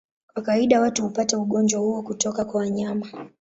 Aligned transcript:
Kwa 0.33 0.41
kawaida 0.43 0.81
watu 0.81 1.03
hupata 1.03 1.37
ugonjwa 1.39 1.79
huo 1.79 2.01
kutoka 2.03 2.45
kwa 2.45 2.59
wanyama. 2.61 3.07